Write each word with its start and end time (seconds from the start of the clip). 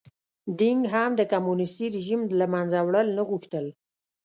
دینګ 0.59 0.81
هم 0.93 1.11
د 1.19 1.21
کمونېستي 1.31 1.85
رژیم 1.95 2.21
له 2.39 2.45
منځه 2.53 2.77
وړل 2.81 3.07
نه 3.17 3.23
غوښتل. 3.29 3.65